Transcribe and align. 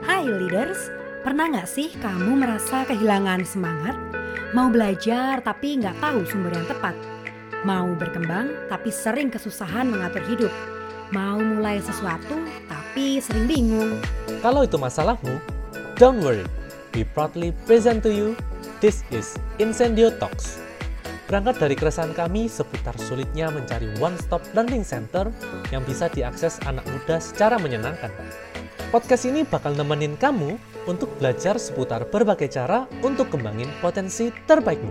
Hai 0.00 0.24
leaders, 0.24 0.88
pernah 1.20 1.44
nggak 1.52 1.68
sih 1.68 1.92
kamu 2.00 2.40
merasa 2.40 2.88
kehilangan 2.88 3.44
semangat? 3.44 3.92
Mau 4.56 4.72
belajar 4.72 5.44
tapi 5.44 5.76
nggak 5.76 6.00
tahu 6.00 6.24
sumber 6.24 6.56
yang 6.56 6.64
tepat? 6.64 6.96
Mau 7.68 7.92
berkembang 8.00 8.48
tapi 8.72 8.88
sering 8.88 9.28
kesusahan 9.28 9.92
mengatur 9.92 10.24
hidup? 10.24 10.52
Mau 11.12 11.36
mulai 11.36 11.84
sesuatu 11.84 12.32
tapi 12.64 13.20
sering 13.20 13.44
bingung? 13.44 14.00
Kalau 14.40 14.64
itu 14.64 14.80
masalahmu, 14.80 15.36
don't 16.00 16.24
worry. 16.24 16.48
We 16.96 17.04
proudly 17.04 17.52
present 17.68 18.00
to 18.08 18.10
you, 18.10 18.40
this 18.80 19.04
is 19.12 19.36
Incendio 19.60 20.16
Talks. 20.16 20.64
Berangkat 21.28 21.60
dari 21.60 21.76
keresahan 21.76 22.16
kami 22.16 22.48
seputar 22.48 22.96
sulitnya 22.96 23.52
mencari 23.52 23.92
one-stop 24.00 24.40
learning 24.56 24.80
center 24.80 25.28
yang 25.68 25.84
bisa 25.84 26.08
diakses 26.08 26.56
anak 26.64 26.88
muda 26.88 27.20
secara 27.20 27.60
menyenangkan. 27.60 28.08
Podcast 28.90 29.22
ini 29.22 29.46
bakal 29.46 29.78
nemenin 29.78 30.18
kamu 30.18 30.58
untuk 30.90 31.14
belajar 31.22 31.62
seputar 31.62 32.10
berbagai 32.10 32.50
cara 32.50 32.90
untuk 33.06 33.30
kembangin 33.30 33.70
potensi 33.78 34.34
terbaikmu. 34.50 34.90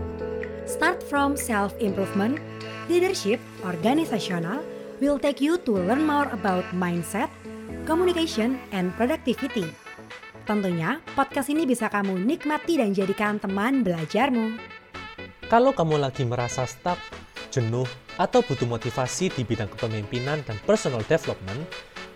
Start 0.64 1.04
from 1.04 1.36
self-improvement, 1.36 2.40
leadership, 2.88 3.36
organizational, 3.60 4.64
will 5.04 5.20
take 5.20 5.44
you 5.44 5.60
to 5.68 5.76
learn 5.76 6.08
more 6.08 6.24
about 6.32 6.64
mindset, 6.72 7.28
communication, 7.84 8.56
and 8.72 8.88
productivity. 8.96 9.68
Tentunya, 10.48 11.04
podcast 11.12 11.52
ini 11.52 11.68
bisa 11.68 11.92
kamu 11.92 12.24
nikmati 12.24 12.80
dan 12.80 12.96
jadikan 12.96 13.36
teman 13.36 13.84
belajarmu. 13.84 14.56
Kalau 15.52 15.76
kamu 15.76 16.00
lagi 16.00 16.24
merasa 16.24 16.64
stuck, 16.64 16.96
jenuh, 17.52 17.84
atau 18.16 18.40
butuh 18.40 18.64
motivasi 18.64 19.28
di 19.28 19.44
bidang 19.44 19.68
kepemimpinan 19.76 20.40
dan 20.48 20.56
personal 20.64 21.04
development, 21.04 21.68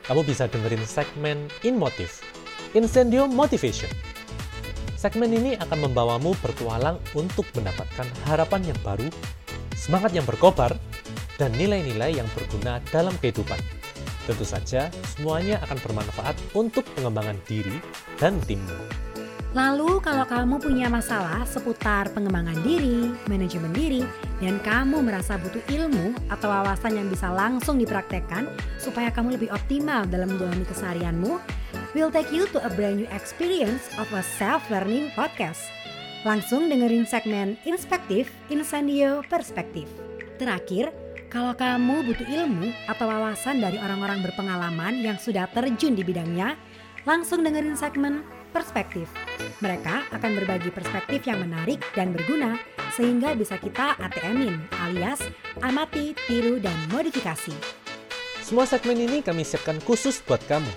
kamu 0.05 0.21
bisa 0.25 0.45
dengerin 0.49 0.85
segmen 0.85 1.49
In 1.65 1.81
Motive, 1.81 2.13
Incendio 2.77 3.25
Motivation. 3.25 3.89
Segmen 5.01 5.33
ini 5.33 5.57
akan 5.57 5.89
membawamu 5.89 6.37
bertualang 6.41 7.01
untuk 7.17 7.45
mendapatkan 7.57 8.09
harapan 8.29 8.73
yang 8.73 8.81
baru, 8.85 9.09
semangat 9.77 10.17
yang 10.17 10.25
berkobar, 10.25 10.77
dan 11.37 11.53
nilai-nilai 11.57 12.17
yang 12.17 12.29
berguna 12.33 12.81
dalam 12.89 13.13
kehidupan. 13.21 13.59
Tentu 14.25 14.45
saja, 14.45 14.89
semuanya 15.13 15.61
akan 15.69 15.77
bermanfaat 15.85 16.37
untuk 16.57 16.89
pengembangan 16.97 17.37
diri 17.45 17.77
dan 18.17 18.41
timmu. 18.49 18.73
Lalu 19.55 20.03
kalau 20.03 20.27
kamu 20.27 20.59
punya 20.59 20.91
masalah 20.91 21.47
seputar 21.47 22.11
pengembangan 22.11 22.59
diri, 22.67 23.15
manajemen 23.31 23.71
diri, 23.71 24.03
dan 24.43 24.59
kamu 24.59 24.99
merasa 24.99 25.39
butuh 25.39 25.63
ilmu 25.71 26.11
atau 26.27 26.51
wawasan 26.51 26.99
yang 26.99 27.07
bisa 27.07 27.31
langsung 27.31 27.79
dipraktekkan 27.79 28.51
supaya 28.83 29.15
kamu 29.15 29.39
lebih 29.39 29.55
optimal 29.55 30.11
dalam 30.11 30.35
menjalani 30.35 30.67
keseharianmu, 30.67 31.39
we'll 31.95 32.11
take 32.11 32.35
you 32.35 32.51
to 32.51 32.59
a 32.67 32.71
brand 32.75 32.99
new 32.99 33.07
experience 33.15 33.95
of 33.95 34.11
a 34.11 34.27
self-learning 34.43 35.15
podcast. 35.15 35.63
Langsung 36.27 36.67
dengerin 36.67 37.07
segmen 37.07 37.55
Inspektif 37.63 38.35
Incendio 38.51 39.23
Perspektif. 39.31 39.87
Terakhir, 40.35 40.91
kalau 41.31 41.55
kamu 41.55 42.03
butuh 42.11 42.27
ilmu 42.27 42.75
atau 42.91 43.07
wawasan 43.07 43.63
dari 43.63 43.79
orang-orang 43.79 44.19
berpengalaman 44.19 44.99
yang 44.99 45.15
sudah 45.15 45.47
terjun 45.47 45.95
di 45.95 46.03
bidangnya, 46.03 46.59
langsung 47.07 47.47
dengerin 47.47 47.79
segmen 47.79 48.27
perspektif. 48.55 49.11
Mereka 49.59 50.15
akan 50.15 50.31
berbagi 50.39 50.71
perspektif 50.71 51.27
yang 51.27 51.43
menarik 51.43 51.83
dan 51.99 52.15
berguna 52.15 52.55
sehingga 52.95 53.35
bisa 53.35 53.59
kita 53.59 53.99
ATM-in 53.99 54.55
alias 54.79 55.19
amati, 55.59 56.15
tiru, 56.31 56.63
dan 56.63 56.79
modifikasi. 56.95 57.53
Semua 58.39 58.71
segmen 58.71 58.95
ini 59.03 59.19
kami 59.19 59.43
siapkan 59.43 59.83
khusus 59.83 60.23
buat 60.23 60.39
kamu, 60.47 60.71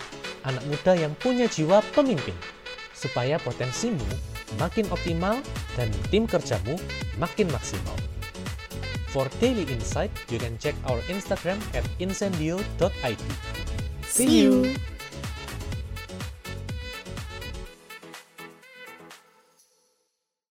anak 0.50 0.64
muda 0.66 0.98
yang 0.98 1.14
punya 1.22 1.45
jiwa 1.45 1.86
pemimpin, 1.94 2.33
supaya 2.98 3.38
potensimu 3.38 4.02
makin 4.58 4.89
optimal 4.89 5.38
dan 5.78 5.92
tim 6.09 6.25
kerjamu 6.25 6.80
makin 7.22 7.45
maksimal. 7.53 7.94
For 9.11 9.27
daily 9.39 9.67
insight, 9.70 10.11
you 10.27 10.39
can 10.39 10.60
check 10.60 10.76
our 10.87 10.99
Instagram 11.08 11.60
at 11.76 11.83
incendio.id. 11.99 13.21
See 14.08 14.43
you! 14.43 14.76